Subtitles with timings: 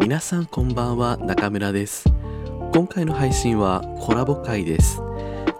[0.00, 2.04] 皆さんこんばんは中村です。
[2.72, 5.02] 今回の配信はコラボ会です。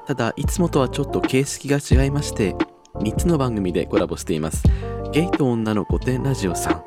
[0.06, 2.56] ただいつもとはちょっと形式が違いまして
[2.94, 4.64] 3つの番組でコラボしています。
[5.12, 6.84] ゲイと女の古典ラジオさん。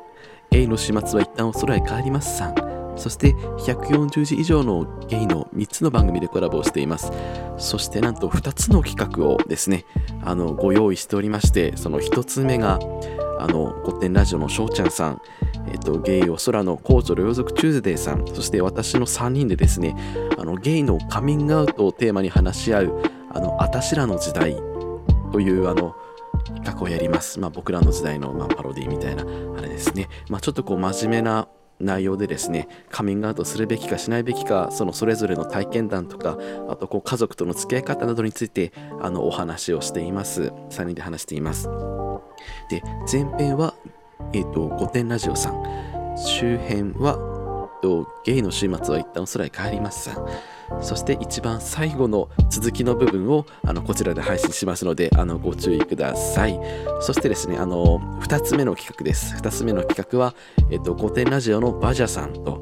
[0.50, 2.54] ゲイの始末は一旦お空へ帰りますさん。
[2.96, 7.10] そして140字以上のゲイの3つの番組でコラボをしています。
[7.58, 9.84] そしてなんと2つの企画をですね
[10.24, 12.78] あのご用意しておりましてその1つ目が
[13.38, 15.22] あの古典ラジオのしょうちゃんさん
[15.68, 19.96] えっと、ゲイを空の公女両族チューズデーさん、そして私の3人でですね、
[20.38, 24.56] あのゲイのカミングアウトをテーマに話し合う、あの、あたしらの時代
[25.32, 25.94] というあの、
[26.56, 27.40] 企画をやります。
[27.40, 29.24] まあ僕らの時代の、まあ、パロディみたいな、
[29.56, 30.08] あれですね。
[30.28, 31.48] まあちょっとこう真面目な
[31.80, 36.38] 内容でですねカミングアウトするべきかしないべきかそのそれぞれの体験談とか
[36.68, 41.68] あとこう家族との付き合い方などについてあのお話をしています3人で話しています
[42.70, 43.74] で前編は
[44.32, 45.62] えっ、ー、と、御殿ラジオさん。
[46.16, 47.18] 周辺は、
[47.82, 50.26] えー、とゲイの週末は一旦おそらく帰りますさん。
[50.80, 56.58] そして一番最後の続きの部分をあのこちらで配信しますのであのご注意ください。
[57.00, 59.34] そしてですね、あの2つ目の企画です。
[59.36, 60.34] 2つ目の企画は、
[60.70, 62.60] えっ、と、御殿ラジオのバジャさんと、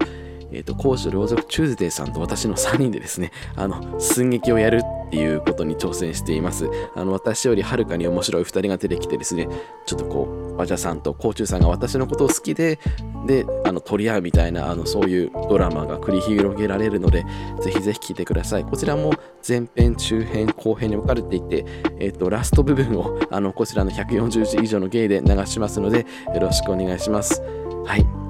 [0.53, 6.69] えっ、ー、と、講師両族チューズデーさんと私の3人でですね、あの、寸劇をやるっていうことに挑戦しています。
[6.95, 9.49] あの、私よりはるかに面白い2人が出てきてですね、
[9.87, 12.79] ちょっとこう、バジャさんとコーチューさんが私のことを好きで、
[13.27, 17.25] で、あの、取り合うみたいな、あの、そういうドラマが繰り広げられるので、
[17.61, 18.65] ぜひぜひ聞いてください。
[18.65, 19.13] こちらも
[19.47, 21.65] 前編、中編、後編に分かれていて、
[21.99, 27.43] え、ー、と、ラスト部分を、あの、こちらの140字以上の芸で流しますので、よろしくお願いします。
[27.85, 28.22] はい。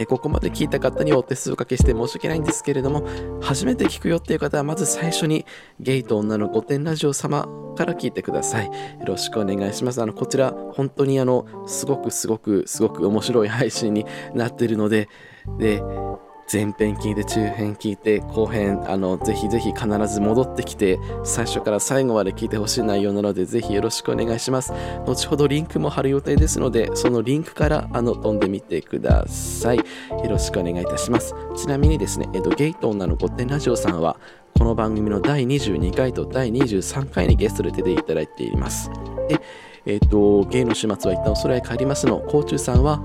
[0.00, 3.06] え、ここまで聞いた方にお手数をかけして申し訳ないんですけれども、
[3.42, 5.44] 初めて聞くよっていう方は、まず最初に
[5.78, 8.66] ゲイと女の御殿ラジオ様から聞いてください。
[8.66, 8.72] よ
[9.04, 10.00] ろしくお願いします。
[10.00, 15.10] あの、こちら、本当にあの、すごくすごくすごく面白い配信になってるので、
[15.58, 15.82] で、
[16.52, 24.72] 前編聞いて中編聞いて後編あのぜひぜひ必ず戻ってきて最初から最後まで聞いてほしい内容なのでぜひよろしくお願いします。
[25.06, 29.76] 後ほどリンクも貼る予定ですのでそのリンクからあの飛んでみてください。
[29.76, 29.84] よ
[30.28, 31.36] ろしくお願いいたします。
[31.56, 34.16] ちなみにですね、えっと、ゲイと女の御殿ラジオさんは
[34.58, 38.90] この番組の第22回と第23回にゲストで出ていただいています。
[39.28, 39.40] で
[39.86, 43.02] えっ、と、ゲイの始末は一旦お空へ帰りますの、甲虫さんは、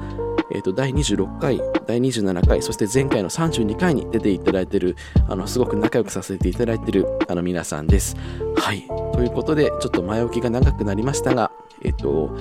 [0.52, 4.96] えー、と第26回、第27回、そして前回の32回に出ていただいている、
[5.28, 8.16] あのすごく仲良くさせていただいているあの皆さんです。
[8.56, 8.88] はい。
[9.14, 11.52] ということで、ちょっと前置きが長くなりましたが、
[11.84, 12.36] えっ、ー、と、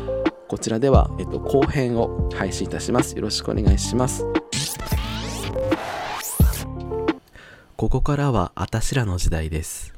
[0.49, 3.17] こちらでは、えっ、ー、と、後編を配信いたします。
[3.17, 4.25] よろしくお願いします。
[7.77, 9.93] ここからはあたしらの時代です。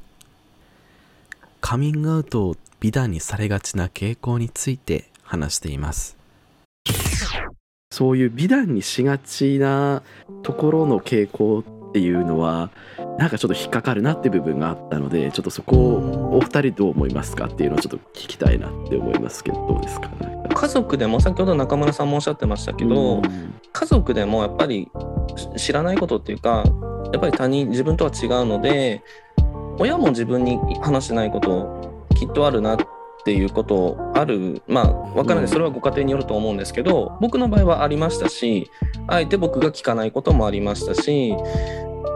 [1.61, 6.16] カミングアウトを美談にされがちな傾向について話しています。
[7.97, 10.03] そういう美談にしがちな
[10.43, 12.69] ところの傾向っていうのは
[13.17, 20.09] なんかちょっと引っかかるなって部分があったのでちょっとそこをお二人どう思いますかっていうのをちょっと聞きたいなって思いますけどどうですか？
[20.09, 23.23] ね家族でも先ほど中村さんもおっしゃってましたけど、
[23.73, 24.87] 家族でもやっぱり
[25.55, 26.63] 知らないことっていうか
[27.11, 29.01] やっぱり他人自分とは違うので
[29.79, 32.77] 親も自分に話してないこときっとあるなっ
[33.27, 35.49] っていうことあるまあ分からない。
[35.49, 38.71] それはご家庭によると思うんですけど僕の場合はありましたし
[39.05, 41.35] あえて僕が聞かないこともありましたし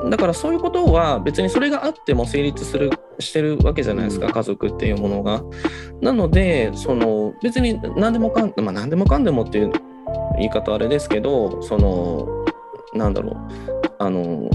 [0.10, 5.44] だからそういうことは別にそれがあっても成立するしてるわけじゃないですか家族っていうものが。
[6.00, 9.72] なのでその別に何でもかん、まあ、何でもかんでもっていう
[10.38, 12.46] 言い方あれですけどその
[12.94, 13.36] なんだろう。
[14.00, 14.50] あの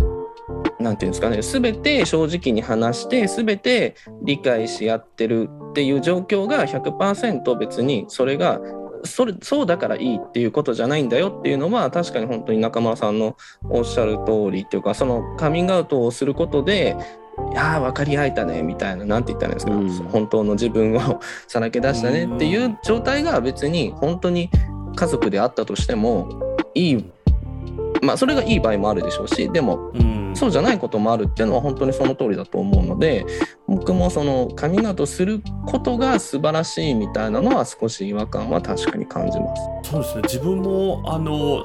[0.79, 8.63] なんていうんですかね、すべて正直に話して、すべて理解し合ってるっていう状況が100%別にそれが
[9.05, 13.37] それそうだからいいっていうことじゃないんだよっていうのは確かに本当に中村さんの
[13.69, 16.97] おっしゃる通りっていうかそのカミングアウトをすることで
[17.53, 24.49] いや分かり合えたねみたいな何て言ったらいいんですか、うん、本当の自分を さらけ出したねっていう状態が別に本当に
[24.95, 26.27] 家族であったとしても
[26.75, 27.05] いい
[28.01, 33.25] まあそれがいい場合もあるでしょうしでも、うんそうじゃないこともあるっていうのは本当にその通りだと思うので
[33.67, 39.91] 僕もそのカミングアウトすることが素晴らしいみたいなのは少し違和感は確かに感じます。
[39.91, 41.65] そうですね自分もあの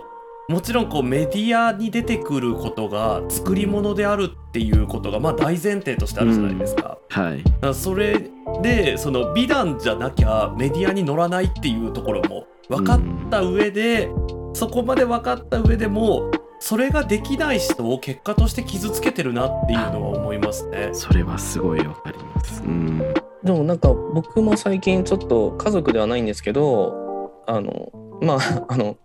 [0.50, 6.98] もちろんこうメディアに出てくることが作り物であるっていうことがまあ大前提としてあるじゃないですか。
[7.16, 8.30] うん、はい、だそれ
[8.62, 16.30] でその美談じゃなきゃメディアに乗らないっていうところも分かった上で、うん、そこまで分かった上でも
[16.62, 20.92] それができない人を結果として傷つけてるなっていうのは思いますね。
[20.94, 22.62] それはすごいわかります。
[22.62, 23.00] うん。
[23.44, 27.92] でもなんか僕も最近ちょっと家族ではないんですけどあの
[28.22, 28.96] まあ あの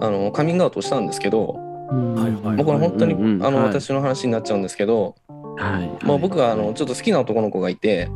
[0.00, 3.66] あのカミングアウトしたんですけどはいはい僕は本当に、うんうんあのはい。
[3.66, 6.06] 私の話になっちゃうんですけど、はい。
[6.06, 8.08] まあ、僕があのちょっと好きな男の子がいて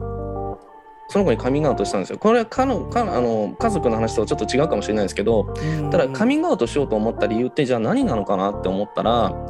[1.09, 2.19] その子にカミングアウトしたんですよ。
[2.19, 5.55] これはかのかあの家族の話とはちょっと違うかもしれないですけど
[5.91, 9.47] ただカミングアウトしようと思った理由ってじゃあ何なのかなって思ったら、ま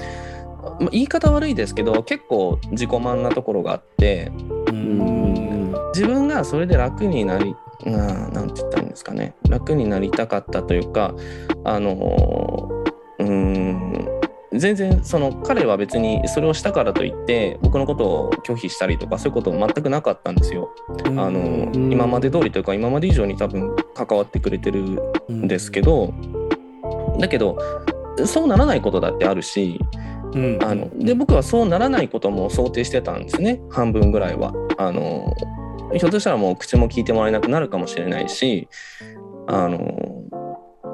[0.86, 4.32] あ、言い方悪いですけど結構自己満なところがあって
[4.68, 7.54] うん自分がそれで楽になり
[7.84, 9.34] ななんて言ったらいいんですかね。
[9.48, 11.14] 楽になりたかったというか
[11.64, 12.84] あの
[13.18, 14.15] うーん
[14.52, 20.70] 全然その彼は別にそれをしたからといって僕のことを拒否したりとかそういうこと全くなかったんですよ。
[21.04, 24.80] あのん今まで通りというか今まで以上に多分関わってくれてる
[25.30, 26.14] んですけど
[27.18, 27.58] だけど
[28.24, 29.80] そうならないことだってあるし
[30.32, 34.52] うんあので僕はそうならないことも想定してたんですね半分ぐらいは。
[34.78, 35.34] あの
[35.94, 38.68] ひょっとしたらもう口も聞いてもらえなくなるかもしれないし
[39.46, 39.80] あの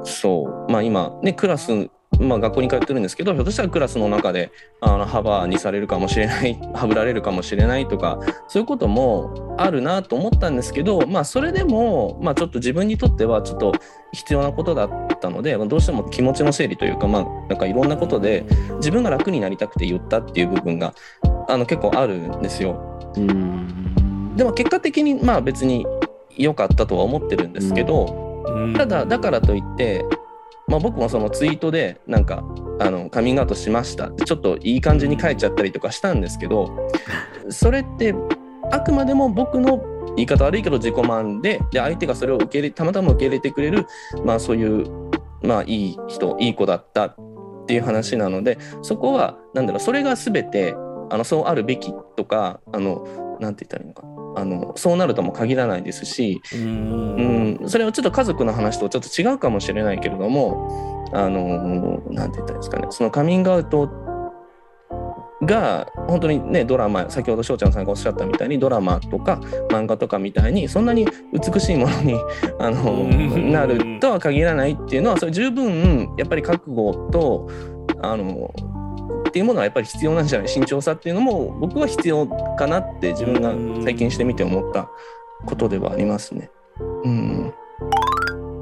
[0.04, 13.72] そうまあ今ねクラスまあ、学校に通ってるんですけどひょっとしたらクラスの中であの幅にされるかもしれない はぶられるかもしれないとかそういうこともあるなと思ったんですけどまあそれでも、まあ、ちょっと自分にとってはちょっと
[14.12, 18.44] 必要なことだったのでまあどうしても気持ちの整理というかまあなんかいろんなことで
[18.76, 20.94] 自分が楽になりたくて言ったっていう部分が
[21.48, 22.76] あの結構あるんですよ。
[23.16, 23.82] うん
[24.36, 25.86] でも結果的にまあ別に
[26.36, 28.06] 良かったとは思ってるんですけど、
[28.46, 30.04] うんただだからといって、
[30.68, 32.44] まあ、僕もそのツイートでなんか
[32.80, 34.08] あのカミングアウトしました。
[34.08, 36.70] ってちょっといい感じに書いちゃったりとかしたんですけど
[37.50, 38.14] それって
[38.70, 39.82] あくまでも僕の
[40.16, 43.86] 言い方悪いけど自己満でで相手がそれを受け入れたまたま受け入れてくれる、
[44.24, 45.10] まあ、そういう、
[45.42, 47.16] まあ、いい人いい子だったっ
[47.66, 50.74] ていう話なのでそこはなんだろうそれが全て
[51.10, 54.11] あのそうあるべきとかあのなんて言ったらいいのか。
[54.34, 57.58] あのそうなるとも限らないですし、うん。
[57.60, 62.86] うん、それはちょっと家族の話とちょっと違うかもしれないけれどもあのなんて言ったらいいですかね。
[62.90, 63.90] そのカミングアウト
[65.42, 69.40] が本当にねドラマ先ほど翔ちゃんさんがおっしゃったみたいにドラマとか
[69.70, 72.14] 漫画とかみたいにそんなに美しいものに
[72.58, 73.52] あのうん。
[73.52, 77.50] なるとは限らないっていうのはそれ十分やっぱり覚悟と
[78.00, 78.52] あの
[79.32, 80.48] っていうものはやっぱり必要なんじゃない？
[80.48, 84.90] 慎重さっていうのも僕は必要かなって自分が最近してみて思った
[85.46, 86.50] ことではありますね。
[87.02, 87.54] うん。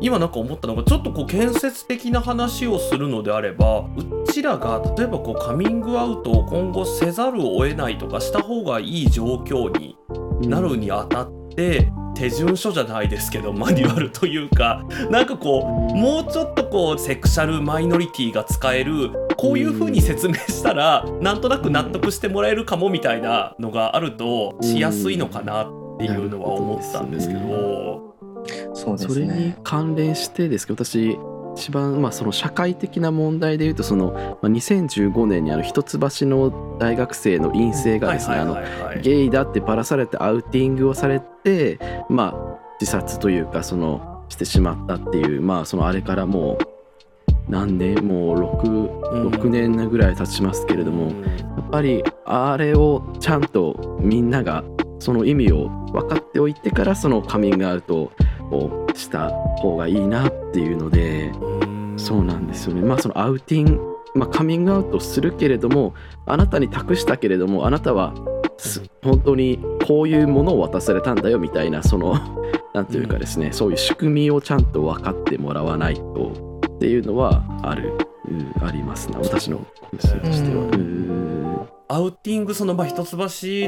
[0.01, 9.99] 今なんか思ったのがちょっとこう建設的な話をするのであればうちらが例えばこうカミングアウトを今後せざるを得ないとかした方がいい状況に
[10.49, 28.11] なるにあたって手順書じゃないですけどマニュアルというかなんかこうもうちょっとこうセクシャルマイノリティが使えるこういう風に説明したらなんとなく納得してもらえるかもみたいなのがあるとしやすいのかなっていうのは思ったんですけど。
[28.75, 29.59] そうでそれにすね。
[29.63, 31.17] 関連してですけど私
[31.55, 38.37] 一番まあその社会的な問題でいうとそのまあ2015年にあの一橋の大学生の陰性がですね
[39.03, 46.71] ゲイだってバラされてアウティングをされてまあ自殺というかそのしてしまったっていうまあそのあれからもう
[47.51, 48.69] 何年もう 6,
[49.13, 49.29] うん。
[49.31, 54.63] 6年ぐらい経ちますけれども、やっぱりあれをちゃんとみんなが
[55.01, 58.13] その意味を分かっておいてからそのカミングアウトを
[58.95, 61.95] した方がいいなっていうのでうん。
[61.97, 62.83] そうなんですよね。
[62.83, 63.81] まあそのアウティング、
[64.15, 65.95] まあ、カミングアウトするけれども
[66.27, 68.15] あなたに託したけれどもあなたは
[68.59, 72.15] す本当にこういうものを渡されたんだよみたいなその
[72.75, 77.93] なんというかですね、そういう仕組みをちゃんと分かってもらわないとっていうのはある、
[78.29, 80.63] うんありますね私の本心としては。
[80.63, 80.75] うん。
[80.75, 81.69] うん。
[81.89, 83.17] アウティングそのまあ一橋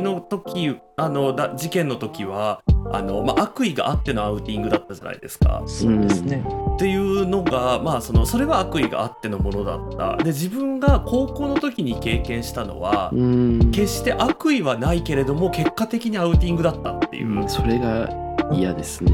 [0.01, 5.63] の時あのだ事件の時はあの、まあ、悪意があってのアウティングだったじゃないですか。
[5.67, 6.45] そうですね。
[6.75, 10.23] っていうのが、まあ、そのそれは悪意があってのものだった。
[10.23, 17.41] で自分が高校の時に経験したのは、うん決して悪意はないけれども結果的にアウティングだったっていう。
[17.41, 18.09] うんそれが
[18.53, 19.13] 嫌ですね。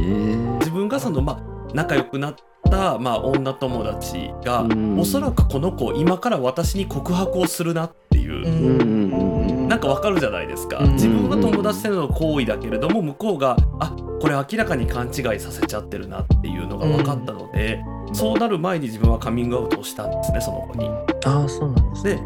[0.59, 2.35] 自分がその、まあ、仲良くなっ
[2.71, 8.47] た、まあ、女友達が、うんおそらくこの子今から私に告白をするなっていう。
[8.47, 9.28] うん
[9.69, 10.93] なんかわかるじゃないですか、うん。
[10.95, 17.81] 自分は友達との行為だけれども向こうがあこれ明らかに勘違いさせちゃってるなっていうのが分かったので、
[18.13, 20.89] そうなる前に自分はカミングアウトをしたんですねその子に。
[21.25, 22.17] ああ、そうなんですね。
[22.17, 22.23] で、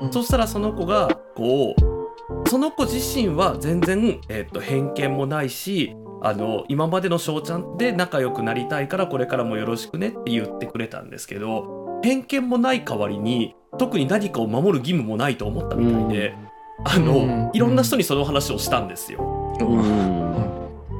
[0.00, 0.12] うん。
[0.12, 16.34] そしたらその子がこうその子自身は全然、えっと偏見もないしあの今までの翔ちゃんで仲良くなりたいからこれからもよろしくねって言ってくれたんですけど偏見もない代わりに特に何かを守る義務もないと思ったみたいで、
[16.84, 17.50] あの、うん。
[17.52, 19.22] いろんな人にその話をしたんですよ。
[19.60, 20.46] うん。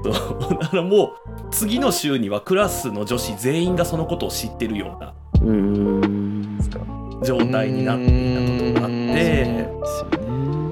[0.04, 0.58] そう。
[0.60, 1.10] だからもう
[1.50, 6.56] 次の週にはクラスの女子全員がそのことを知ってるようなうーん。
[6.58, 6.80] ですか
[7.24, 9.66] 状態になっていたことがあって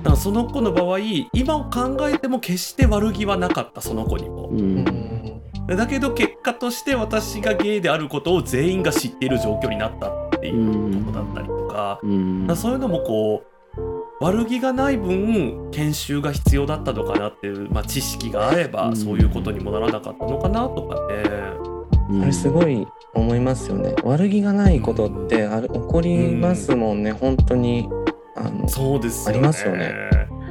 [0.03, 0.99] だからその子の場合
[1.33, 4.51] 今を考えても決して悪気はなかったその子にも。
[5.67, 12.47] だけど結果として私がゲイであることを全員が知っている状況になったっていうことだったりとかうん。
[12.47, 13.54] だからそういうのもこう
[14.21, 18.97] 悪気がない分研修が必要だったのかなっていう、まあ、知識があればうん。
[18.97, 21.23] そういうことにもならなかったのかなとかね。
[22.11, 22.23] うん。
[22.23, 23.95] あれすごい思いますよね。
[24.05, 27.89] 悪気がないことってある起こりますもんね、本当に
[28.37, 29.39] あのそうですよね。
[29.39, 29.95] ありますよね。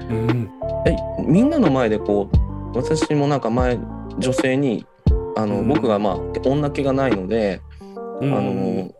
[0.10, 0.52] うん、
[0.86, 2.30] えみんなの前でこ
[2.74, 3.80] う私もなんか前
[4.20, 4.86] 女性に
[5.36, 5.68] あの、うん。
[5.68, 6.16] 僕がまあ
[6.46, 7.62] 女気がないので、
[8.22, 8.34] うん。
[8.34, 8.92] あの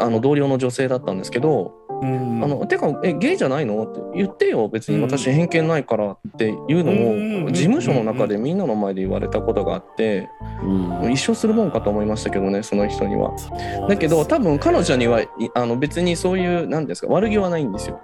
[0.00, 2.44] あの同僚の女性だったんですけどうん。
[2.44, 3.84] あのてかえゲイじゃないの？
[3.84, 4.68] って言ってよ。
[4.68, 10.28] 別に私偏見ないからっていうのうんを事務所の中でみんなの前で言われたことがあって
[10.62, 11.12] うん。
[11.12, 13.34] 一生するもんかと思いましたけどねその人には。
[13.88, 18.00] だけど多分彼女にはいあの別にそういう何ですか悪気はないんですよ。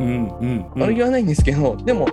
[0.00, 0.82] うんうんうん。
[0.82, 2.08] 悪気はないんですけど、でも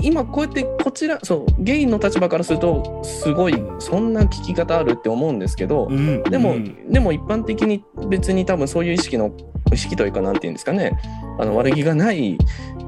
[0.00, 6.90] 今こうやってこちらそうゲイの立場からするとすごいそんな聞き方あるって思うんですけど、うんでも、うん。
[6.90, 9.30] でも一般的に別に多分そういう意識の
[9.72, 10.98] 意識というかなんて言うんですかね。
[11.38, 12.38] あの悪気がない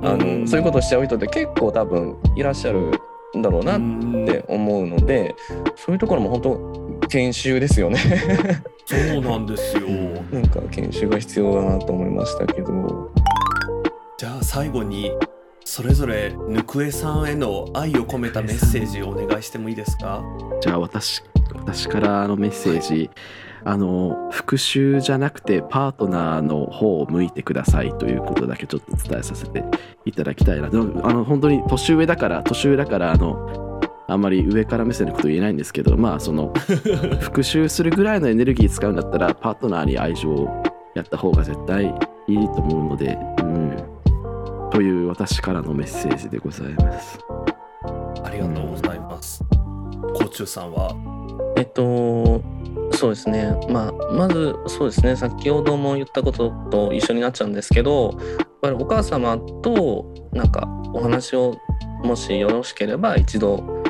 [0.03, 0.49] あの、うん。
[0.49, 2.91] そういうことをしちゃう人って結構多分いらっしゃる
[3.37, 5.35] んだろうなっうんて思うので、
[5.77, 7.99] そういうところも本当研修ですよね。
[8.85, 9.89] そうなんですよ。
[10.33, 13.11] なんか研修が必要だなと思いましたけど。
[14.19, 15.13] じゃあ最後に
[15.77, 20.23] それぞれぬくえさんへの愛を込めたメッセージをお願いしてもいいですか？
[20.63, 23.11] じゃあ私私からのメッセージ、
[23.63, 29.65] あの復讐じゃなくてパートナーの方を向いてくださいということだけちょっと伝えさせて
[30.07, 30.71] いただきたいな。
[30.71, 33.79] でもあの本当に年上だから年上だからあの
[34.09, 36.55] あんまり上から目線のこと言えないんですけどまあその
[37.21, 40.63] 復讐するぐらいのエネルギー使うんだったらパートナーに愛情を
[40.95, 41.95] やった方が絶対
[42.29, 43.66] いいと思うので、うん、
[44.77, 47.19] という私からのメッセージでございます。
[48.23, 49.43] ありがとうございます。
[50.15, 50.95] 甲虫さんは？
[51.57, 52.43] えっと
[52.93, 61.57] そうですねまあまずそうですね先ほども言ったことと一緒になっちゃうんですけどやっぱりお母様となんかお話を
[62.05, 63.83] もしよろしければ一度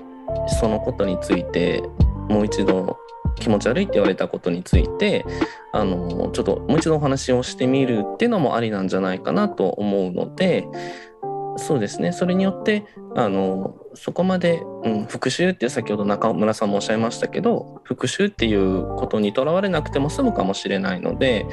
[0.61, 1.83] そのことについて
[2.29, 2.97] もう一度
[3.39, 5.25] 気持ち悪いって言われたことについて
[5.73, 10.67] あのちょっともう一度お話をしてみるっていうのもありなんじゃないかなと思うので
[11.59, 12.13] そうですね。
[12.13, 21.47] それによってあのそこまで、うん、復讐って先ほど中村さんもおっしゃいましたけど復讐っていうことにとらわれなくても済むかもしれないので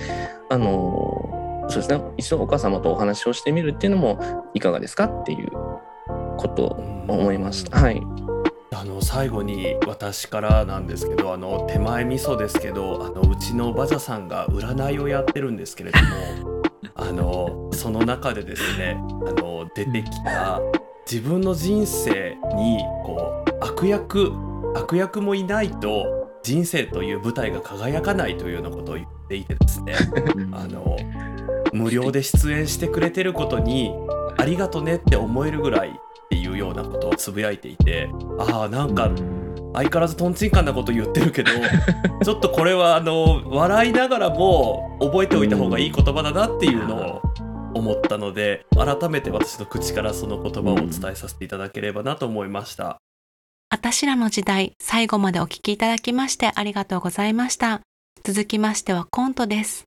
[0.50, 2.02] あのそうですね。
[2.18, 4.20] 一度お母様とお話をしてみるっていうのも
[4.54, 5.50] いかがですかっていう
[6.38, 7.80] ことを思いました。
[7.80, 8.02] はい、
[8.74, 16.64] あの最後に私からなんですけどあの手前味噌ですけどあのうちのバジャさんが占いをやってるんですけれども
[16.96, 20.62] あのその中でですねあの出てきた
[21.10, 24.32] 自分の人生にこう悪役
[24.76, 26.06] 悪役もいないと
[26.44, 29.96] 人生という舞台が輝かないというようなことを言っていてですね
[30.52, 30.98] あの
[31.72, 33.94] 無料で出演してくれてることに
[34.38, 36.00] ありがとねって思えるぐらい
[36.34, 38.10] っていうようなことをつぶやいていて
[38.40, 39.12] ああなんか
[39.74, 41.52] 相変わらずとんちんかんなこと言ってるけど
[42.26, 47.22] ちょっとこれはあの笑いながらも覚えておいた方がいい言葉だなっていうのを
[47.76, 52.98] 思ったので改めて私の口からその言葉をお伝えさせていただければなと思いました。
[53.70, 57.82] あたしらの時代、最後までお聞きいただきましてありがとうございました。
[58.24, 59.86] 続きましてはコントです。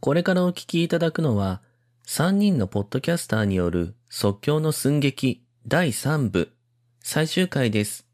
[0.00, 1.60] これからお聞きいただくのは、
[2.06, 6.52] 3人のポッドキャスターによる即興の寸劇第3部、
[7.00, 8.06] 最終回です。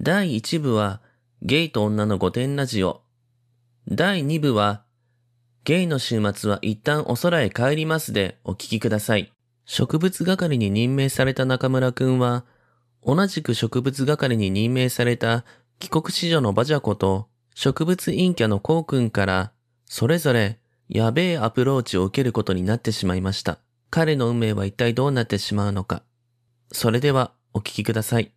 [0.00, 1.02] 第1部は、
[1.42, 3.02] ゲイと女の御殿ラジオ。
[3.86, 4.84] 第2部は、
[5.64, 9.30] ゲイの週末は一旦お空へ帰りますでお聞きください。
[9.66, 12.46] 植物係に任命された中村くんは、
[13.04, 15.44] 同じく植物係に任命された
[15.80, 19.52] 帰国子女のバジャコと植物陰キャのコウくんから
[19.84, 23.58] それぞれやべえアプローチを受けることになってしまいました。
[23.94, 26.02] 彼の運命は一体どうなってしまうのか。
[26.72, 28.32] それではお聞きください。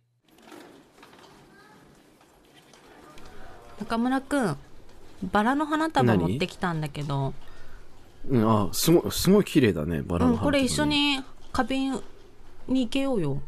[3.80, 4.56] 中村くん、
[5.32, 7.32] バラの花束何持ってきたんだけど、
[8.28, 12.02] うん、あすごいすごい綺麗だねバラのうん、花これ一緒に花瓶
[12.68, 13.40] に行けようよ。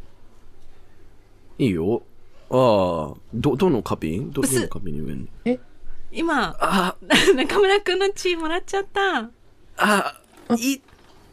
[1.58, 2.02] いいよ。
[2.48, 4.30] ああどどの花瓶？
[4.30, 5.58] どど薄の花瓶に植えんの？
[6.10, 6.96] 今、あ。
[7.36, 9.28] 中村くんの血もらっちゃった。
[9.76, 10.22] あ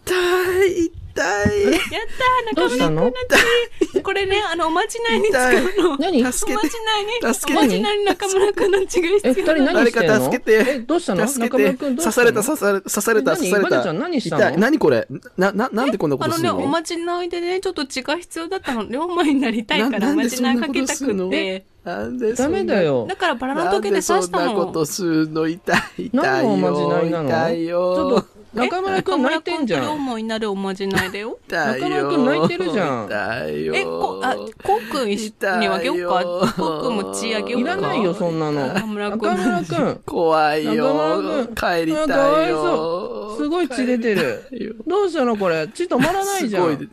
[0.06, 1.64] 痛い痛い。
[1.64, 3.04] やったー中どうしたの？
[3.04, 4.04] 村くんたち。
[4.04, 6.20] これねあのおまじないに使うの何？
[6.22, 6.60] え、助けて。
[6.60, 7.06] おまじない。
[7.06, 7.60] に助けて。
[7.60, 9.80] おまじないに中村くんの血が必二人要なの。
[9.80, 10.10] 何してんの？
[10.10, 10.72] 誰か助けて。
[10.72, 11.28] え、どうしたの？
[11.28, 12.26] 助け中村てくんどうしたの？
[12.26, 13.38] 刺された刺され刺された何？
[13.38, 14.58] 刺されバジャちゃたん何したの？
[14.58, 15.08] 何これ？
[15.38, 18.84] なななんでこんなこあのね、とするのおまじないでね、ちょっと血が必要だったの。
[18.86, 21.66] 龍馬になりたいからなおまじないかけたくて。
[21.86, 23.16] なんでそダんなメだよだ。
[23.16, 24.54] からバラの時ででそん刺したの。
[24.60, 27.30] なことするの痛い痛いよ何のおまじないなの？
[27.30, 28.28] 痛いよちょっと、
[28.60, 30.08] 中村くん泣いてんじゃ中村くと龍ん。
[30.08, 31.38] 馬になるおまじないだよ。
[31.48, 36.54] 痛いよ中村くん泣いてるじゃん痛いよえ、こ、あ、こうくん一緒にあげようか？
[36.58, 37.72] こうくんも血あげようか？
[37.74, 38.68] いらないよ、そんなの。
[38.68, 40.02] 中村くん中村くん。
[40.08, 41.46] 怖い中よ村
[41.80, 44.44] 帰りあかわいたいよそうすごい血出てる
[44.88, 45.68] どうしたのこれ？
[45.68, 46.90] 血止まらないじゃん。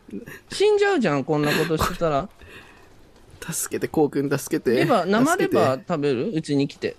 [0.50, 2.28] 死んじゃうじゃん、こんなことしてたら。
[3.50, 6.30] 助けてこうくん助けてレバー、生レバ助ー食べる？
[6.32, 6.96] うちに来て。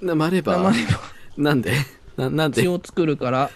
[0.00, 0.62] 生レバー？
[0.62, 1.00] 生レバ
[1.36, 1.72] なんで？
[2.16, 2.62] ななんー。
[2.62, 3.50] 血でを作るから。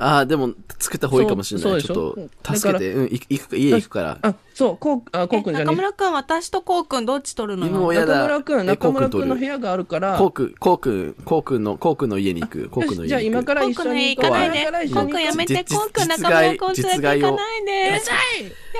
[0.00, 1.82] ああでも作った方がいいかもしれない。
[1.82, 2.92] ちょっと助けて。
[2.92, 4.18] うん行く行く家行くから。
[4.22, 5.70] あ、そう、こう、あ、こうえくんじゃね？
[5.70, 7.66] 中村くん、私とこうくんどっち取るの？
[7.66, 7.72] よ。
[7.72, 8.14] 今親だ。
[8.14, 10.16] 中村くん、え中村くんの部屋があるから。
[10.16, 12.68] こうくんこうくんこうくんのこうくんの家に行く。
[12.68, 14.58] こうくんのよしじゃあ家に行く今から一こうくんの家緒に行かないで。
[14.58, 14.82] 今から。
[14.84, 17.72] 一こうくん緒に行こやめて、実こうくん実中村くん連れて行かないで。
[17.72, 17.92] や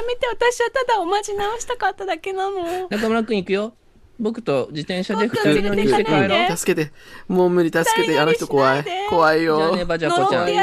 [0.07, 2.87] めて、私はただおまじないをしたかっただけなの。
[2.87, 3.73] う中村くん行くよ。
[4.19, 6.57] 僕と自転車でこうくん二人乗りして帰ろう。
[6.57, 6.93] 助けて
[7.29, 10.47] もう無理助けてあの人怖い怖いじゃあよね、バジャコちゃん。
[10.47, 10.59] じ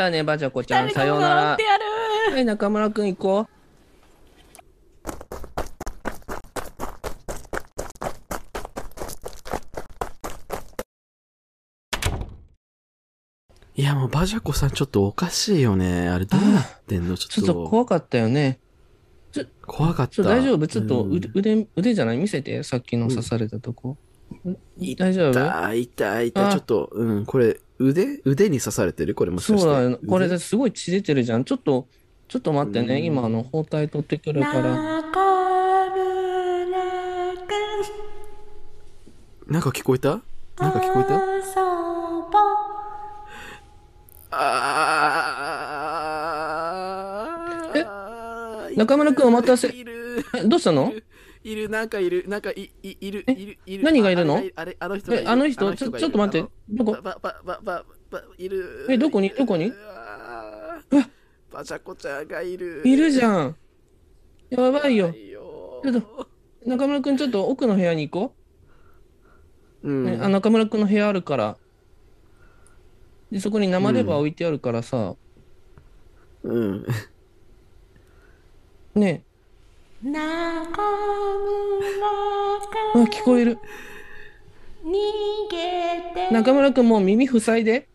[0.00, 0.88] ゃあね、バジャコちゃん。
[0.88, 1.56] 誰さようなら。
[2.30, 3.48] はい、中村くん行こ
[13.76, 17.14] いやもうバジャコさんちょっとおかしいよねあれどうなってんの？
[17.14, 17.16] う。
[17.18, 18.58] ちちょっょっとと怖かったよね。
[19.66, 20.22] 怖かった。
[20.22, 20.66] 大丈夫？
[20.66, 22.18] ちょっとうん腕、腕、腕じゃない？
[22.18, 22.62] 見せて。
[22.62, 23.96] さっきの刺されたとこ。
[24.78, 25.32] 痛い大丈夫？
[25.32, 26.44] 痛い痛い痛い。
[26.44, 26.52] あ。
[26.52, 27.26] ちょっとうん。
[27.26, 29.14] これ腕腕に刺されてる？
[29.14, 29.62] これもしかして。
[29.62, 29.98] そうだよ。
[30.08, 31.44] これすごい血出てるじゃん。
[31.44, 31.86] ちょっと、
[32.28, 32.96] ちょっと待ってね。
[32.96, 33.04] うん。
[33.04, 34.62] 今、あの、包帯取ってくるから。
[39.46, 40.20] なんか聞こえた？
[40.58, 42.09] なんか聞こえた？
[48.80, 49.68] 中村くんお待たせ。
[49.68, 50.24] いる。
[50.34, 50.90] えどうしたの？
[51.44, 52.24] いるなんかいる。
[52.26, 53.32] なんかいいいるえ？
[53.32, 53.84] いるいる。
[53.84, 54.38] 何がいるの？
[54.38, 55.28] ああれあの人え、る。
[55.30, 55.74] あの人？
[55.74, 56.48] ちょ、ちょっと待って。
[56.70, 56.92] どこ？
[56.92, 58.86] ばばばばばいる。
[58.88, 59.28] えどこに？
[59.28, 59.70] どこに？
[61.52, 62.80] バチャコちゃんがいる。
[62.86, 63.56] いるじゃん。
[64.48, 65.12] やばいよ。
[65.12, 66.28] ちょっと
[66.64, 68.34] 中村くんちょっと奥の部屋に行こ
[69.82, 69.90] う。
[69.90, 70.04] うん。
[70.06, 71.58] ね、あ中村くんの部屋あるから。
[73.30, 75.16] で、そこに生レバー置いてあるからさ。
[76.44, 76.86] うん
[79.00, 79.22] ね
[80.02, 80.20] 中村
[82.94, 83.58] あ、聞こえる。
[84.84, 84.92] 逃
[85.50, 87.88] げて中村くんもう耳塞いで。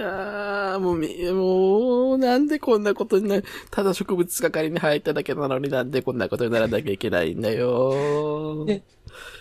[0.00, 3.44] ああ、もうみ、もう、なんでこんなことになる。
[3.70, 8.64] ただ植物係に入っただけなのになんでこんなことにならなきゃいけないんだよ。
[8.64, 8.82] ね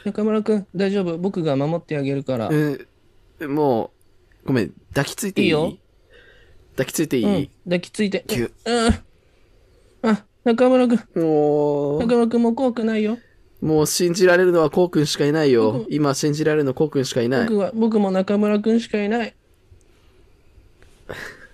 [0.03, 1.17] 中村くん、大丈夫？
[1.17, 2.49] 僕が守ってあげるから。
[2.49, 3.91] うん、も
[4.45, 5.47] う、ごめん、抱きついていい？
[5.47, 5.77] いいよ
[6.71, 8.23] 抱きついていい、うん、抱きついて。
[8.27, 10.09] キュうん。
[10.09, 13.17] あ、中村くん、も中村くんも怖くないよ。
[13.61, 15.87] う、もう信じられるのはこうくんしかいないよ僕。
[15.89, 17.47] 今信じられるのこうくんしかいない。
[17.47, 19.35] 僕は、僕も中村くんしかいない。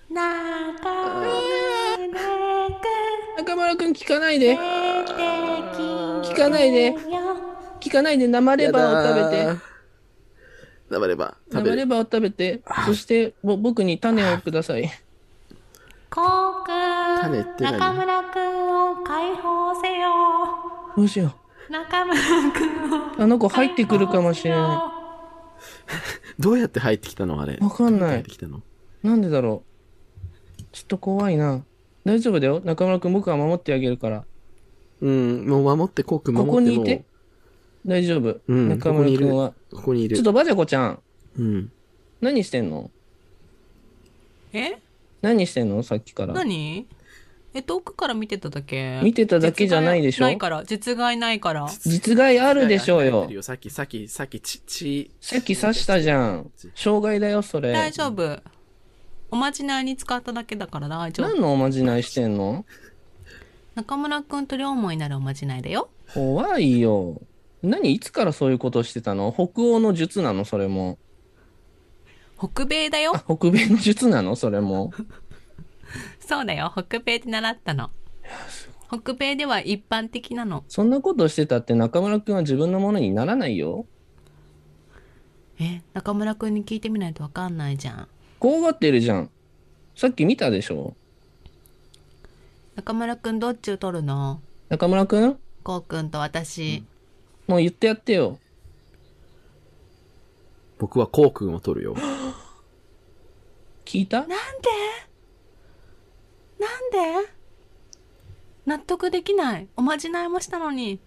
[0.08, 0.22] 中
[1.18, 1.34] 村
[3.36, 4.56] 中村くん聞かないで。
[4.56, 6.94] 聞かないで。
[7.80, 9.44] 聞かないで生レバーを食べて。
[9.44, 9.60] て。
[10.88, 11.70] 生レバー食べる。
[11.70, 12.62] 生レバーを食べて。
[12.86, 14.88] そして、ぼ僕に種をください。
[16.10, 16.22] こ
[16.62, 17.72] うくん種って何？
[17.78, 20.08] 中村くんを解放せよ
[20.96, 21.34] どうしよ
[21.70, 22.20] 中村
[22.52, 23.22] くんをう。
[23.22, 24.92] あの子入ってくるかもしれな
[26.38, 27.56] どうやって入ってきたのあれ？
[27.60, 28.58] わかんないどうやって入ってきたの？
[28.58, 28.62] い。
[29.06, 29.62] なんでだろ
[30.58, 30.62] う。
[30.72, 31.64] ちょっと怖いな。
[32.04, 32.60] 大丈夫だよ。
[32.64, 34.24] 中村くん僕は守ってあげるから。
[35.00, 37.04] うん、もう守って、こうくん守ってここにいて
[37.86, 38.40] 大丈夫。
[38.46, 39.34] うん中村くんは。
[39.34, 40.24] もうここにいるちょっ。
[40.24, 41.00] とバジャコちゃん。
[41.38, 41.72] うん。
[42.20, 42.90] 何してんの？
[44.52, 44.80] え？
[45.22, 45.82] 何してんの？
[45.82, 46.34] さっきから。
[46.34, 46.86] 何？
[47.56, 49.00] え遠くから見てただけ？
[49.04, 50.26] 見てただけじゃないでしょ？
[50.26, 53.42] 実害ないから実害ないから実害あるでしょうよ。
[53.42, 56.50] さっき、さっき、さっき、ち、ち、さっき刺したじゃん。
[56.74, 57.72] 障害だよ、それ。
[57.72, 58.40] 大丈夫
[59.30, 62.64] おまじないに使っただけだから大丈夫何のおまじないしてんの？
[63.76, 67.20] 中村くんと両思いになるおまじないだよ怖いよ。
[67.62, 69.32] 何いつからそういうことしてたの？
[69.32, 70.44] 北欧の術なの？
[70.44, 70.98] それも。
[72.36, 74.36] 北米だよあ、北米の術なの？
[74.36, 74.92] それも。
[76.26, 77.90] そうだよ北米で習ったの
[78.88, 83.86] 北米では一般的なのそんなことしてたって中村くんは自分のものにならないよ。
[85.60, 88.08] え中村くんに聞いてみないとわかんないじゃん
[88.40, 89.30] 怖がってるじゃん。
[89.96, 90.96] さっき見たでしょ
[92.76, 94.40] 中村くんどっちを取るの？
[94.68, 95.38] 中村くん？
[95.62, 96.84] こうくんと私。
[97.46, 98.38] もう言ってやってよ。
[100.78, 101.94] 僕はこうくんを取るよ。
[103.84, 104.20] 聞いた？
[104.20, 104.34] なんで？
[106.64, 107.28] なんで？
[108.66, 109.68] 納得できない。
[109.76, 110.98] おまじないもしたのに。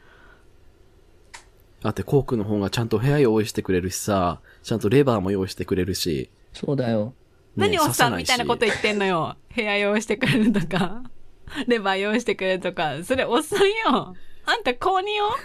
[1.82, 6.30] だってこうくんの方がちゃんと部屋用意してくれるしさ、ちゃんとレバーも用意してくれるし。
[6.54, 7.14] そうだよ。
[7.56, 9.36] ね何おっさんみたいなこと言ってんのよ。
[9.56, 11.04] 部屋用意してくれるとか、
[11.68, 14.16] レバー用意してくれるとか、それおっさんよ。
[14.46, 15.36] あんた高2よ。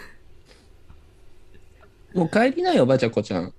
[2.14, 3.54] もう帰りなよ、ばちゃこちゃん。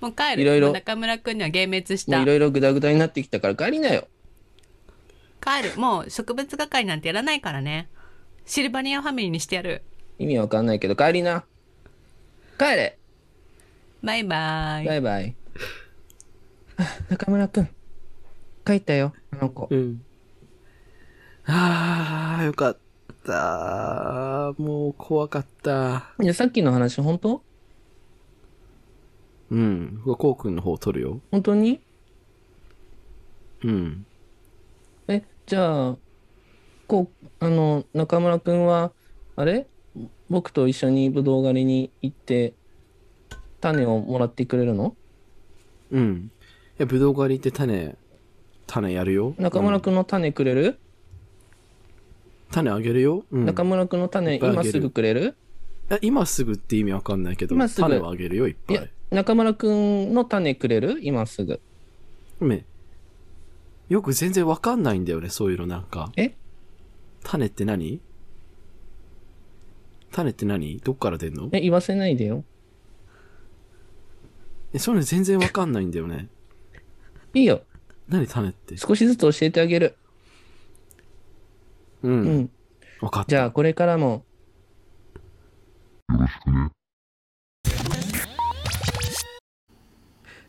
[0.00, 0.42] もう帰る。
[0.42, 2.26] いろいろ中村くんには幻滅したもうい。
[2.26, 4.08] ろいろグダグダになってきたから帰りなよ。
[5.42, 5.80] 帰る。
[5.80, 7.88] もう植物係なんてやらないからね。
[8.46, 9.82] シルバニアファミリーにしてやる。
[10.18, 11.44] 意味わかんないけど帰りな。
[12.58, 12.98] 帰れ
[14.02, 14.86] バイバイ。
[14.86, 15.36] バイバイ。
[16.76, 17.68] あ中村くん。
[18.64, 19.66] 帰ったよ、あの子。
[19.70, 20.04] うん。
[21.44, 22.78] あー、よかっ
[23.24, 24.54] た。
[24.58, 26.12] もう怖かった。
[26.20, 27.42] いや、さっきの話本当？
[29.50, 30.02] うん。
[30.04, 31.20] 僕はこうくんの方を取るよ。
[31.32, 31.80] 本当に？
[33.64, 34.06] うん。
[35.46, 35.96] え、じゃあ、
[36.86, 38.92] こう、あの、中村くんは、
[39.36, 39.66] あれ？
[40.28, 42.54] 僕と一緒にぶどう狩りに行って、
[43.60, 44.96] 種をもらってくれるの？
[45.90, 46.30] うん。
[46.78, 47.96] いや、ぶどう狩りって種、
[48.66, 49.34] 種やるよ。
[49.38, 50.78] 中村くんの種くれる、
[52.50, 53.24] 種あげるよ。
[53.30, 53.46] うん。
[53.46, 55.36] 中村くんの種いっぱいあげる今すぐくれる？
[56.00, 58.76] 今すぐって意味わかんないけど、今すぐ種をあげるよ、いっぱい。
[58.76, 60.98] いや、中村くんの種くれる？
[61.02, 61.60] 今すぐ。
[62.40, 62.64] ごめん。
[63.92, 66.10] よく全然わかんないんだよね、そういうのなんか。
[66.16, 66.34] え？
[67.24, 68.00] 種って何？
[70.10, 70.78] 種って何？
[70.78, 71.50] どっから出んの？
[71.52, 72.42] え、言わせないでよ。
[74.72, 76.30] え、そういうの全然わかんないんだよね。
[77.34, 77.64] いいよ。
[78.08, 78.78] 何種って？
[78.78, 79.98] 少しずつ教えてあげる。
[82.02, 82.08] う。
[82.08, 82.50] うんん。
[83.02, 83.28] わかった。
[83.28, 84.24] じゃあ、これからも、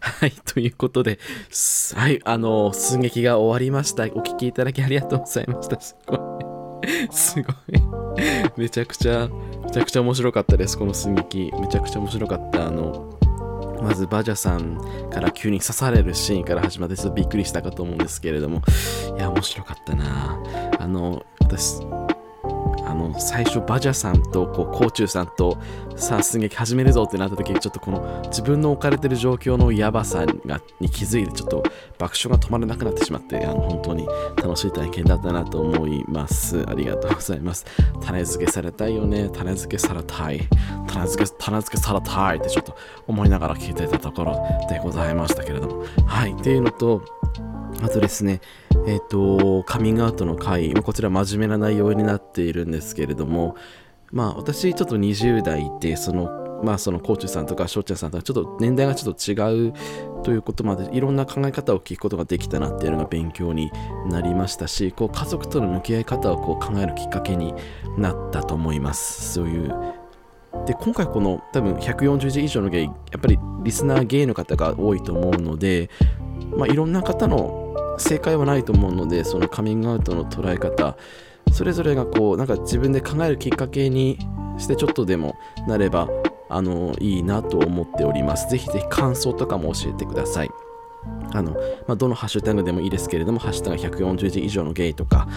[0.05, 1.17] はい、ということで、
[1.95, 4.03] はい、あの、寸劇が終わりました。
[4.03, 5.79] お聞きいただきありがとうございました。
[5.79, 6.19] すごい。
[7.09, 7.55] すごい。
[8.57, 9.29] めちゃくちゃ、
[9.63, 11.49] めちゃくちゃ面白かったです、この寸劇。
[11.57, 12.67] めちゃくちゃ面白かった。
[12.67, 13.17] あの、
[13.81, 18.61] まずバジャさんから急に刺されるシーンから始まってちょっとびっくりしたかと思うんですけれども、
[19.15, 20.37] いや、面白かったな。
[20.79, 21.79] あの、私、
[22.93, 25.57] あの、最初バジャさんと、こう、コーチューさんと、
[25.95, 31.63] さあ、寸劇始めるぞってなった時に、ちょっとこの自分の置かれてる状況のやばさがに気づいて、ちょっと
[31.97, 36.63] 爆笑が止まらなくなってしまって、あの、本当に楽しい体験だったなと思います。
[36.69, 37.65] ありがとうございます。
[37.99, 39.29] 種付けされたいよね。
[39.29, 40.47] 種付けされたい。
[40.87, 42.75] 種付け、種付けされたいってちょっと
[43.07, 45.83] 思いながら聞いてたところでございましたけれども。
[46.05, 46.33] はい。
[46.33, 47.01] っていうのと、
[47.83, 48.39] あとですね、
[48.87, 53.57] えっ、と、カミングアウトの回、こちら真面目な内容になっているんですけれども、
[54.13, 59.73] まあ私ちょっと20代で、その、まあそのコーチさんとかしょうちゃんさんとかちょっと年代がちょっと違う
[60.23, 63.69] ということまでいろんな考え方を聞くことができたなっていうのが勉強に
[64.09, 67.53] なりましたし、こう家族との向き合い方をこう考えるきっかけに
[67.97, 69.33] なったと思います。
[69.33, 69.75] そういう
[70.65, 75.89] で今回この多分140字以上のゲイやっぱりリスナーゲイの方が多いと思うので、
[76.55, 77.62] まあ、いろんな方の
[77.97, 80.97] 正解はないと思うのでそのカミングアウトの捉え方
[81.51, 84.17] それぞれがこうなんか自分で考えるきっかけに
[84.57, 85.35] してちょっとでも
[85.67, 86.09] なれば
[86.49, 90.51] あのいいなと思っておりますぜひぜひ感想とかも教えてください
[91.33, 91.51] あの、
[91.87, 95.27] まあ、どのハッシュタグでもいいですけれども、ハッシュタグ140字以上のゲイとか、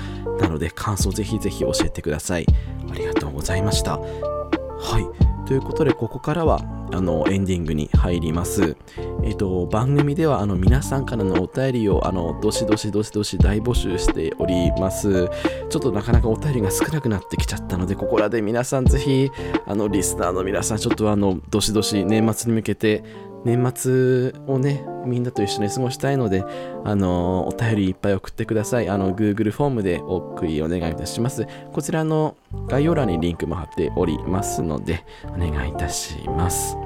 [0.41, 2.47] なので感想ぜひぜひ教えてください。
[2.91, 3.99] ありがとうございました。
[3.99, 5.26] はい。
[5.47, 6.61] ということで、ここからは、
[6.93, 8.77] あの、エンディングに入ります。
[9.23, 15.29] えっ、と、番組では、あの、皆さんからのお便りを、あの、どしどしどしどし大募集しております。
[15.71, 19.31] ちょっとなかなかお便りが少なくなってきちゃったので、ここらで皆さんぜひ、
[19.67, 23.05] あの、リスナーの皆さん、ちょっとあの、どしどし年末に向けて、
[23.47, 26.45] 年末をね、みんなと一緒に過ごしたいので、
[26.85, 28.89] あの、お便りいっぱい送ってください。
[28.89, 31.47] あの、Google フォームでお送りお願いいたします。
[31.73, 36.77] こちらの概要欄にリンクも貼っておりますので、お願いいたします。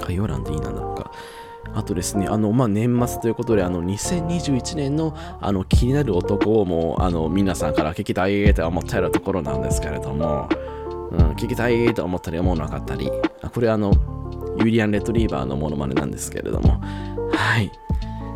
[0.00, 1.12] 概要欄でいいな、なんか。
[1.74, 10.48] あとですね、あの、まあ、年末ということで、あの、2021年の、あの、気になる男をもう、あの、皆さんから聞きたいと思っているところなんですけれども、
[11.10, 13.10] うん、聞きたいと思ったり思わなかったり、
[13.52, 14.15] これあの、
[14.58, 16.80] ユリアン・レトリーバーのモノマネなんですけれども、
[17.32, 17.70] はい、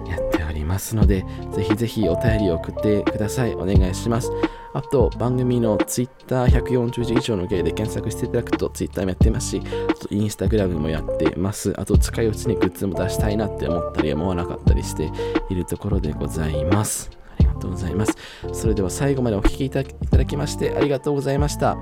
[0.09, 3.55] やっておりますので、ぜひぜひお便りを送ってください。
[3.55, 4.31] お願いします。
[4.73, 11.75] あと、番組の Twitter140 字以上のゲイで検索していただくと Twitter もやってますし、あと Instagram もやってます。
[11.77, 15.11] あと、近いうちにグッズも出したいなって思ったり思わなかったりして
[15.49, 17.11] いるところでございます。
[17.39, 18.17] ありがとうございます。
[18.53, 21.77] それでは最後までお聞きいただきましてありがとうございました。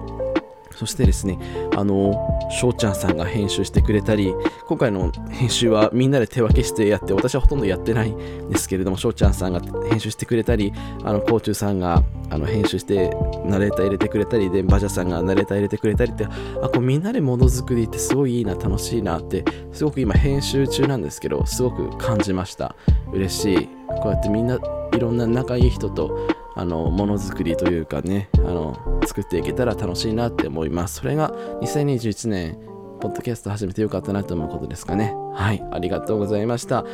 [0.79, 1.41] そしてですね、
[1.77, 2.15] あの、
[2.61, 4.33] 翔ちゃんさんが編集してくれたり、
[4.69, 13.11] 今回の編集はみんなで手分けしてやって、私はほとんどやってないんですけれども、翔ちゃんさんが編集してくれたり、あの、コーチューさんがあの編集して
[13.45, 16.27] ナレーター入れてくれたりで、バジャさんがナレーター入れてくれたりって、
[16.63, 22.77] あ、こうみんなでものづくりってすごいいいな、楽しいなって、すごく今編集中なんですけど、すごく感じました。
[23.13, 23.69] 嬉しい。
[24.01, 24.61] こうやってみんな
[24.93, 30.97] いろんな仲いい人とあのものづくりというかねあの作っていけたら楽しいなって思います。
[30.97, 31.31] それが
[31.63, 32.59] 2021年
[33.01, 35.15] ポッドキャスト始めてよかったなと思うことですかね。
[35.35, 35.65] はい。
[35.71, 36.85] ありがとうございました。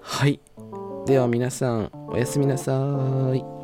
[0.00, 0.40] はい。
[1.06, 2.72] では皆さんおやすみなさ
[3.34, 3.57] い。